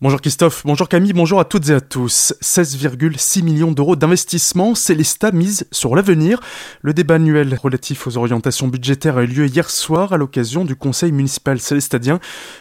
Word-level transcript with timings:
Bonjour 0.00 0.20
Christophe, 0.20 0.62
bonjour 0.66 0.88
Camille, 0.88 1.12
bonjour 1.12 1.38
à 1.38 1.44
toutes 1.44 1.68
et 1.68 1.72
à 1.72 1.80
tous. 1.80 2.34
16,6 2.42 3.44
millions 3.44 3.70
d'euros 3.70 3.94
d'investissement, 3.94 4.74
Célesta 4.74 5.30
mise 5.30 5.68
sur 5.70 5.94
l'avenir. 5.94 6.40
Le 6.82 6.92
débat 6.92 7.14
annuel 7.14 7.54
relatif 7.54 8.08
aux 8.08 8.16
orientations 8.16 8.66
budgétaires 8.66 9.18
a 9.18 9.22
eu 9.22 9.28
lieu 9.28 9.46
hier 9.46 9.70
soir 9.70 10.12
à 10.12 10.16
l'occasion 10.16 10.64
du 10.64 10.74
conseil 10.74 11.12
municipal 11.12 11.60
célestadien. 11.60 12.18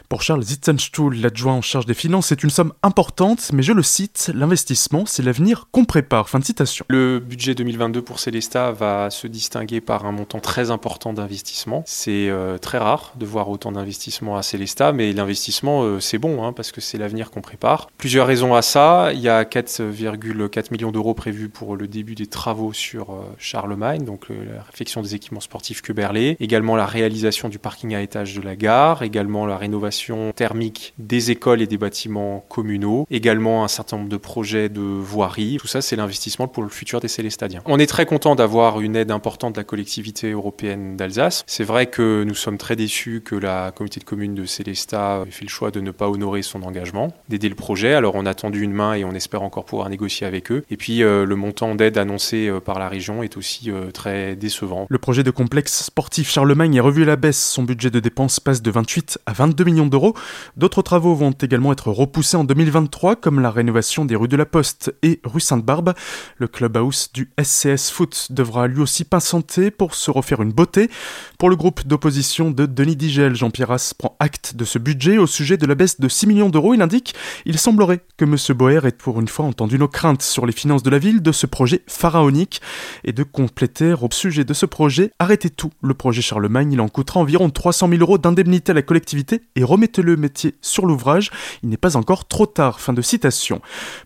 Pour 0.10 0.22
Charles 0.22 0.44
Zitzenstuhl, 0.44 1.20
l'adjoint 1.20 1.56
en 1.56 1.64
charge 1.64 1.88
des 1.88 1.96
finances, 1.96 2.28
c'est 2.28 2.44
une 2.44 2.52
somme 2.52 2.72
importante, 2.84 3.50
mais 3.52 3.64
je 3.64 3.74
le 3.74 3.82
cite, 3.82 4.30
l'investissement, 4.36 5.08
c'est 5.08 5.24
l'avenir 5.24 5.70
qu'on 5.72 5.86
prépare. 5.86 6.30
Fin 6.30 6.38
de 6.38 6.46
citation. 6.46 6.86
Le 6.90 7.18
budget 7.18 7.56
2022 7.56 8.04
pour 8.04 8.20
Célesta 8.20 8.72
va 8.72 9.10
se 9.10 9.26
distinguer 9.26 9.82
par 9.82 10.06
un 10.06 10.12
montant 10.12 10.40
très 10.40 10.70
important 10.70 11.14
d'investissement. 11.14 11.84
C'est 11.88 12.30
euh, 12.30 12.60
très 12.60 12.78
rare 12.78 13.14
de 13.18 13.26
voir 13.26 13.50
autant 13.50 13.72
d'investissement 13.72 14.38
à 14.38 14.44
Célesta, 14.44 14.94
mais 14.94 15.12
l'investissement, 15.14 15.82
euh, 15.84 16.00
c'est 16.00 16.20
bon, 16.20 16.46
hein, 16.46 16.54
parce 16.54 16.72
que 16.72 16.80
c'est 16.80 17.00
l'avenir 17.00 17.23
qu'on 17.32 17.42
prépare. 17.42 17.90
Plusieurs 17.98 18.28
raisons 18.28 18.56
à 18.56 18.62
ça. 18.62 19.12
Il 19.14 19.20
y 19.20 19.30
a 19.30 19.44
4,4 19.44 20.72
millions 20.72 20.92
d'euros 20.92 21.14
prévus 21.14 21.50
pour 21.50 21.76
le 21.76 21.88
début 21.88 22.16
des 22.16 22.28
travaux 22.28 22.74
sur 22.74 23.12
euh, 23.12 23.24
Charlemagne, 23.38 24.04
donc 24.04 24.26
euh, 24.30 24.56
la 24.56 24.64
réfection 24.64 25.02
des 25.02 25.16
équipements 25.16 25.40
sportifs 25.40 25.82
que 25.82 25.94
Berlay. 25.94 26.38
Également 26.40 26.76
la 26.76 26.86
réalisation 26.86 27.50
du 27.50 27.60
parking 27.60 27.96
à 27.96 28.02
étage 28.02 28.36
de 28.36 28.42
la 28.42 28.56
gare. 28.56 29.04
Également 29.04 29.46
la 29.46 29.58
rénovation 29.58 30.32
thermique 30.34 30.94
des 30.98 31.32
écoles 31.32 31.62
et 31.62 31.68
des 31.68 31.78
bâtiments 31.78 32.46
communaux. 32.50 33.06
Également 33.10 33.64
un 33.64 33.68
certain 33.68 33.98
nombre 33.98 34.10
de 34.10 34.18
projets 34.18 34.70
de 34.70 34.82
voirie. 34.82 35.58
Tout 35.60 35.68
ça, 35.68 35.82
c'est 35.82 35.96
l'investissement 35.96 36.48
pour 36.48 36.64
le 36.64 36.70
futur 36.70 37.00
des 37.00 37.08
Célestadiens. 37.08 37.62
On 37.66 37.80
est 37.80 37.88
très 37.88 38.06
content 38.06 38.36
d'avoir 38.36 38.82
une 38.82 38.96
aide 38.96 39.12
importante 39.12 39.54
de 39.54 39.60
la 39.60 39.64
collectivité 39.64 40.32
européenne 40.32 40.98
d'Alsace. 40.98 41.44
C'est 41.48 41.64
vrai 41.64 41.88
que 41.88 42.24
nous 42.24 42.36
sommes 42.36 42.58
très 42.58 42.76
déçus 42.76 43.22
que 43.24 43.36
la 43.36 43.72
communauté 43.72 44.00
de 44.00 44.06
communes 44.06 44.36
de 44.36 44.46
Célestat 44.46 45.24
ait 45.28 45.32
fait 45.32 45.46
le 45.46 45.50
choix 45.50 45.72
de 45.72 45.82
ne 45.82 45.92
pas 45.92 46.10
honorer 46.10 46.42
son 46.42 46.64
engagement 46.64 47.13
d'aider 47.30 47.50
le 47.50 47.56
projet. 47.56 47.94
Alors 47.94 48.16
on 48.16 48.26
a 48.26 48.34
tendu 48.34 48.62
une 48.62 48.74
main 48.74 48.94
et 48.94 49.06
on 49.06 49.12
espère 49.12 49.44
encore 49.44 49.66
pouvoir 49.66 49.90
négocier 49.90 50.28
avec 50.28 50.52
eux. 50.52 50.64
Et 50.70 50.78
puis 50.78 51.04
euh, 51.04 51.26
le 51.26 51.36
montant 51.36 51.76
d'aide 51.76 51.98
annoncé 51.98 52.48
euh, 52.48 52.60
par 52.60 52.80
la 52.80 52.90
région 52.90 53.24
est 53.24 53.38
aussi 53.38 53.72
euh, 53.72 53.92
très 53.92 54.36
décevant. 54.36 54.88
Le 54.90 54.98
projet 54.98 55.24
de 55.24 55.32
complexe 55.32 55.84
sportif 55.84 56.30
Charlemagne 56.30 56.76
est 56.76 56.80
revu 56.82 57.04
à 57.04 57.06
la 57.06 57.16
baisse. 57.16 57.44
Son 57.44 57.64
budget 57.64 57.90
de 57.90 58.00
dépenses 58.00 58.40
passe 58.40 58.62
de 58.62 58.72
28 58.72 59.20
à 59.26 59.34
22 59.34 59.64
millions 59.64 59.88
d'euros. 59.88 60.16
D'autres 60.58 60.82
travaux 60.82 61.16
vont 61.16 61.32
également 61.32 61.72
être 61.72 61.92
repoussés 61.92 62.38
en 62.38 62.44
2023, 62.44 63.16
comme 63.16 63.40
la 63.40 63.52
rénovation 63.52 64.06
des 64.06 64.16
rues 64.16 64.28
de 64.28 64.38
la 64.38 64.46
Poste 64.46 64.94
et 65.02 65.20
rue 65.24 65.40
Sainte-Barbe. 65.40 65.94
Le 66.38 66.48
clubhouse 66.48 67.12
du 67.14 67.32
SCS 67.42 67.90
Foot 67.92 68.28
devra 68.32 68.68
lui 68.68 68.82
aussi 68.82 69.04
patienter 69.04 69.72
pour 69.72 69.96
se 69.96 70.12
refaire 70.12 70.42
une 70.42 70.52
beauté. 70.52 70.90
Pour 71.38 71.50
le 71.50 71.56
groupe 71.56 71.88
d'opposition 71.88 72.52
de 72.52 72.66
Denis 72.66 72.96
Digel, 72.96 73.36
Jean-Pierre 73.36 73.72
As 73.72 73.94
prend 73.94 74.16
acte 74.20 74.56
de 74.56 74.66
ce 74.66 74.80
budget 74.80 75.18
au 75.18 75.28
sujet 75.28 75.58
de 75.58 75.66
la 75.66 75.76
baisse 75.76 76.00
de 76.00 76.08
6 76.08 76.28
millions 76.28 76.50
d'euros. 76.50 76.74
Il 76.74 76.82
indique 76.82 77.03
il 77.46 77.58
semblerait 77.58 78.02
que 78.18 78.26
M. 78.26 78.38
Boer 78.58 78.86
ait 78.86 78.92
pour 78.92 79.20
une 79.20 79.28
fois 79.28 79.46
entendu 79.46 79.78
nos 79.78 79.88
craintes 79.88 80.22
sur 80.22 80.46
les 80.46 80.54
finances 80.54 80.84
de 80.84 80.90
la 80.90 81.00
ville 81.00 81.22
de 81.22 81.32
ce 81.32 81.46
projet 81.46 81.82
pharaonique 81.88 82.62
et 83.04 83.14
de 83.14 83.24
compléter 83.24 83.94
au 83.94 84.08
sujet 84.12 84.44
de 84.44 84.54
ce 84.54 84.66
projet, 84.66 85.12
arrêtez 85.20 85.50
tout. 85.50 85.72
Le 85.82 85.94
projet 85.94 86.22
Charlemagne, 86.22 86.74
il 86.74 86.82
en 86.82 86.88
coûtera 86.88 87.20
environ 87.20 87.50
300 87.50 87.90
000 87.90 88.02
euros 88.02 88.18
d'indemnité 88.18 88.72
à 88.72 88.76
la 88.76 88.82
collectivité 88.82 89.42
et 89.56 89.64
remettez 89.64 90.02
le 90.02 90.16
métier 90.16 90.56
sur 90.62 90.86
l'ouvrage. 90.86 91.32
Il 91.64 91.70
n'est 91.70 91.78
pas 91.78 91.98
encore 91.98 92.28
trop 92.28 92.46
tard. 92.46 92.80
Fin 92.80 92.94
de 92.94 93.02
citation. 93.02 93.62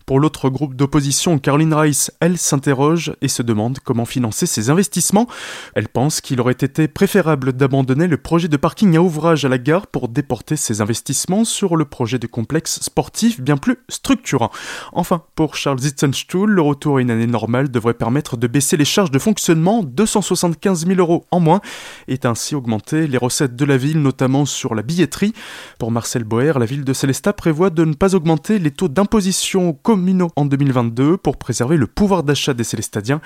Pour 0.06 0.20
l'autre 0.20 0.48
groupe 0.48 0.74
d'opposition, 0.74 1.38
Caroline 1.38 1.74
Rice, 1.74 2.10
elle 2.20 2.38
s'interroge 2.38 3.12
et 3.20 3.28
se 3.28 3.42
demande 3.42 3.78
comment 3.84 4.04
financer 4.04 4.46
ses 4.46 4.70
investissements. 4.70 5.28
Elle 5.74 5.88
pense 5.88 6.20
qu'il 6.20 6.40
aurait 6.40 6.52
été 6.52 6.88
préférable 6.88 7.52
d'abandonner 7.52 8.06
le 8.06 8.16
projet 8.16 8.48
de 8.48 8.56
parking 8.56 8.96
à 8.96 9.00
ouvrage 9.00 9.44
à 9.44 9.48
la 9.48 9.58
gare 9.58 9.86
pour 9.86 10.08
déporter 10.08 10.56
ses 10.56 10.80
investissements 10.80 11.44
sur 11.44 11.76
le 11.76 11.84
projet 11.84 12.18
de 12.18 12.26
complexe 12.26 12.80
sportif 12.88 13.40
bien 13.40 13.56
plus 13.56 13.78
structurant. 13.88 14.50
Enfin, 14.92 15.22
pour 15.34 15.54
Charles 15.54 15.78
Zitzenstuhl, 15.78 16.50
le 16.50 16.62
retour 16.62 16.96
à 16.96 17.00
une 17.00 17.10
année 17.10 17.26
normale 17.26 17.70
devrait 17.70 17.94
permettre 17.94 18.36
de 18.36 18.46
baisser 18.46 18.76
les 18.76 18.84
charges 18.84 19.10
de 19.10 19.18
fonctionnement 19.18 19.82
275 19.82 20.86
000 20.86 20.98
euros 20.98 21.26
en 21.30 21.40
moins 21.40 21.60
et 22.08 22.18
ainsi 22.24 22.54
augmenter 22.54 23.06
les 23.06 23.18
recettes 23.18 23.56
de 23.56 23.64
la 23.64 23.76
ville, 23.76 24.00
notamment 24.02 24.46
sur 24.46 24.74
la 24.74 24.82
billetterie. 24.82 25.32
Pour 25.78 25.90
Marcel 25.90 26.24
Boer, 26.24 26.58
la 26.58 26.66
ville 26.66 26.84
de 26.84 26.92
Célestat 26.92 27.32
prévoit 27.32 27.70
de 27.70 27.84
ne 27.84 27.94
pas 27.94 28.14
augmenter 28.14 28.58
les 28.58 28.70
taux 28.70 28.88
d'imposition 28.88 29.72
communaux 29.72 30.30
en 30.36 30.44
2022 30.44 31.16
pour 31.16 31.36
préserver 31.36 31.76
le 31.76 31.86
pouvoir 31.86 32.22
d'achat 32.22 32.54
des 32.54 32.64
Célestadiens. 32.64 33.20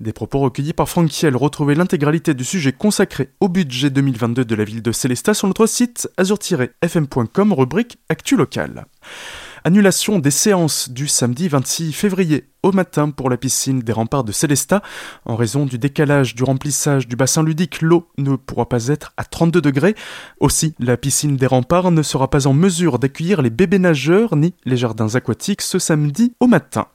Des 0.00 0.12
propos 0.12 0.40
recueillis 0.40 0.72
par 0.72 0.88
Franck 0.88 1.10
Kiel. 1.10 1.36
Retrouvez 1.36 1.74
l'intégralité 1.74 2.34
du 2.34 2.44
sujet 2.44 2.72
consacré 2.72 3.30
au 3.40 3.48
budget 3.48 3.90
2022 3.90 4.44
de 4.44 4.54
la 4.54 4.64
ville 4.64 4.82
de 4.82 4.92
Célestat 4.92 5.34
sur 5.34 5.48
notre 5.48 5.66
site 5.66 6.08
azur-fm.com, 6.16 7.52
rubrique 7.52 7.98
Actu 8.08 8.36
locale. 8.36 8.86
Annulation 9.64 10.18
des 10.18 10.30
séances 10.30 10.90
du 10.90 11.06
samedi 11.06 11.48
26 11.48 11.92
février 11.92 12.51
au 12.62 12.72
matin 12.72 13.10
pour 13.10 13.30
la 13.30 13.36
piscine 13.36 13.80
des 13.80 13.92
remparts 13.92 14.24
de 14.24 14.32
Célestat. 14.32 14.82
En 15.24 15.36
raison 15.36 15.66
du 15.66 15.78
décalage 15.78 16.34
du 16.34 16.44
remplissage 16.44 17.08
du 17.08 17.16
bassin 17.16 17.42
ludique, 17.42 17.82
l'eau 17.82 18.06
ne 18.18 18.36
pourra 18.36 18.68
pas 18.68 18.88
être 18.88 19.12
à 19.16 19.24
32 19.24 19.60
degrés. 19.60 19.94
Aussi, 20.40 20.74
la 20.78 20.96
piscine 20.96 21.36
des 21.36 21.46
remparts 21.46 21.90
ne 21.90 22.02
sera 22.02 22.28
pas 22.28 22.46
en 22.46 22.54
mesure 22.54 22.98
d'accueillir 22.98 23.42
les 23.42 23.50
bébés 23.50 23.78
nageurs 23.78 24.36
ni 24.36 24.54
les 24.64 24.76
jardins 24.76 25.14
aquatiques 25.14 25.62
ce 25.62 25.78
samedi 25.78 26.34
au 26.40 26.46
matin. 26.46 26.86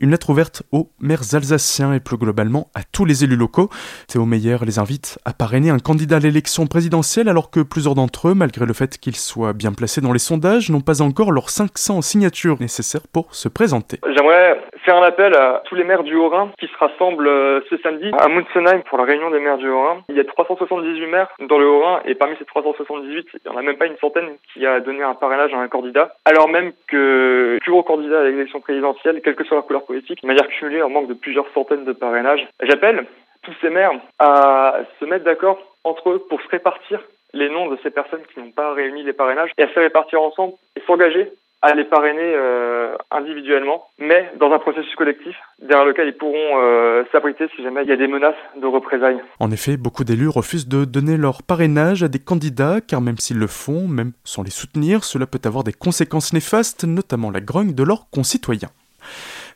Une 0.00 0.10
lettre 0.10 0.30
ouverte 0.30 0.62
aux 0.72 0.90
maires 1.00 1.34
alsaciens 1.34 1.94
et 1.94 2.00
plus 2.00 2.16
globalement 2.16 2.70
à 2.74 2.82
tous 2.82 3.04
les 3.04 3.24
élus 3.24 3.36
locaux. 3.36 3.70
Théo 4.08 4.26
Meyer 4.26 4.58
les 4.64 4.78
invite 4.78 5.18
à 5.24 5.32
parrainer 5.32 5.70
un 5.70 5.78
candidat 5.78 6.16
à 6.16 6.20
l'élection 6.20 6.66
présidentielle 6.66 7.28
alors 7.28 7.50
que 7.50 7.60
plusieurs 7.60 7.94
d'entre 7.94 8.28
eux, 8.28 8.34
malgré 8.34 8.66
le 8.66 8.72
fait 8.72 8.98
qu'ils 8.98 9.16
soient 9.16 9.52
bien 9.52 9.72
placés 9.72 10.00
dans 10.00 10.12
les 10.12 10.18
sondages, 10.18 10.70
n'ont 10.70 10.80
pas 10.80 11.02
encore 11.02 11.32
leurs 11.32 11.50
500 11.50 12.02
signatures 12.02 12.60
nécessaires 12.60 13.06
pour 13.12 13.34
se 13.34 13.48
présenter. 13.48 14.00
Faire 14.84 14.96
un 14.96 15.02
appel 15.02 15.34
à 15.34 15.62
tous 15.64 15.74
les 15.74 15.84
maires 15.84 16.02
du 16.02 16.14
Haut-Rhin 16.14 16.50
qui 16.58 16.66
se 16.66 16.76
rassemblent 16.76 17.26
euh, 17.26 17.60
ce 17.70 17.76
samedi 17.78 18.10
à 18.18 18.28
Munzenheim 18.28 18.82
pour 18.82 18.98
la 18.98 19.04
réunion 19.04 19.30
des 19.30 19.40
maires 19.40 19.58
du 19.58 19.68
Haut-Rhin. 19.68 20.02
Il 20.08 20.16
y 20.16 20.20
a 20.20 20.24
378 20.24 21.06
maires 21.06 21.30
dans 21.40 21.58
le 21.58 21.66
Haut-Rhin 21.66 22.00
et 22.04 22.14
parmi 22.14 22.36
ces 22.38 22.44
378, 22.44 23.28
il 23.32 23.40
n'y 23.50 23.56
en 23.56 23.58
a 23.58 23.62
même 23.62 23.76
pas 23.76 23.86
une 23.86 23.96
centaine 23.96 24.36
qui 24.52 24.66
a 24.66 24.80
donné 24.80 25.02
un 25.02 25.14
parrainage 25.14 25.54
à 25.54 25.58
un 25.58 25.68
candidat, 25.68 26.14
alors 26.24 26.48
même 26.48 26.72
que 26.86 27.54
le 27.54 27.58
plus 27.60 27.72
gros 27.72 27.82
candidat 27.82 28.20
à 28.20 28.24
l'élection 28.24 28.60
présidentielle, 28.60 29.20
quelle 29.22 29.36
que 29.36 29.44
soit 29.44 29.56
la 29.56 29.62
couleur 29.62 29.84
politique, 29.84 30.22
de 30.22 30.26
manière 30.26 30.48
cumulée 30.48 30.82
en 30.82 30.90
manque 30.90 31.08
de 31.08 31.14
plusieurs 31.14 31.48
centaines 31.54 31.84
de 31.84 31.92
parrainages. 31.92 32.46
J'appelle 32.62 33.06
tous 33.42 33.54
ces 33.60 33.70
maires 33.70 33.92
à 34.18 34.78
se 35.00 35.04
mettre 35.04 35.24
d'accord 35.24 35.58
entre 35.84 36.10
eux 36.10 36.26
pour 36.28 36.40
se 36.42 36.48
répartir 36.48 37.00
les 37.32 37.48
noms 37.48 37.68
de 37.68 37.78
ces 37.82 37.90
personnes 37.90 38.22
qui 38.32 38.40
n'ont 38.40 38.52
pas 38.52 38.72
réuni 38.72 39.02
les 39.02 39.12
parrainages 39.12 39.50
et 39.58 39.64
à 39.64 39.68
se 39.68 39.78
répartir 39.78 40.22
ensemble 40.22 40.54
et 40.76 40.80
s'engager 40.86 41.32
à 41.64 41.74
les 41.74 41.84
parrainer 41.84 42.20
euh, 42.20 42.94
individuellement, 43.10 43.88
mais 43.98 44.30
dans 44.38 44.52
un 44.52 44.58
processus 44.58 44.94
collectif 44.96 45.34
derrière 45.62 45.86
lequel 45.86 46.08
ils 46.08 46.16
pourront 46.16 46.60
euh, 46.60 47.04
s'abriter 47.10 47.46
si 47.56 47.62
jamais 47.62 47.82
il 47.84 47.88
y 47.88 47.92
a 47.92 47.96
des 47.96 48.06
menaces 48.06 48.34
de 48.60 48.66
représailles. 48.66 49.18
En 49.40 49.50
effet, 49.50 49.78
beaucoup 49.78 50.04
d'élus 50.04 50.28
refusent 50.28 50.68
de 50.68 50.84
donner 50.84 51.16
leur 51.16 51.42
parrainage 51.42 52.02
à 52.02 52.08
des 52.08 52.18
candidats, 52.18 52.80
car 52.86 53.00
même 53.00 53.16
s'ils 53.16 53.38
le 53.38 53.46
font, 53.46 53.88
même 53.88 54.12
sans 54.24 54.42
les 54.42 54.50
soutenir, 54.50 55.04
cela 55.04 55.26
peut 55.26 55.40
avoir 55.44 55.64
des 55.64 55.72
conséquences 55.72 56.34
néfastes, 56.34 56.84
notamment 56.84 57.30
la 57.30 57.40
grogne 57.40 57.74
de 57.74 57.82
leurs 57.82 58.10
concitoyens. 58.10 58.70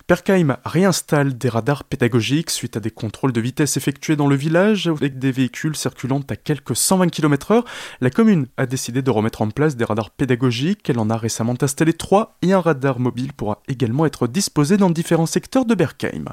Perkheim 0.09 0.57
réinstalle 0.65 1.37
des 1.37 1.51
radars 1.51 1.85
pédagogiques 1.85 2.49
suite 2.49 2.79
à 2.79 2.81
des 2.81 2.91
contrôles 2.91 3.35
de 3.35 3.43
vitesse 3.43 3.77
effectués 3.77 4.17
dans 4.17 4.27
le 4.27 4.37
village 4.37 4.87
avec 4.87 5.19
des 5.19 5.31
véhicules 5.31 5.77
circulant 5.77 6.23
à 6.31 6.37
quelques 6.37 6.75
120 6.75 7.11
km/h. 7.11 7.63
La 8.01 8.09
commune 8.09 8.47
a 8.57 8.65
décidé 8.65 9.03
de 9.03 9.11
remettre 9.11 9.43
en 9.43 9.51
place 9.51 9.77
des 9.77 9.85
radars 9.85 10.09
pédagogiques. 10.09 10.89
Elle 10.89 10.99
en 10.99 11.11
a 11.11 11.19
récemment 11.19 11.57
installé 11.61 11.93
trois 11.93 12.39
et 12.41 12.55
un 12.55 12.61
radar 12.63 13.01
mobile 13.01 13.35
pourra 13.35 13.61
également 13.69 14.07
être 14.07 14.29
disposé 14.29 14.79
dans 14.79 14.89
différents 14.89 15.27
secteurs 15.27 15.67
de 15.67 15.75
Berkheim. 15.75 16.25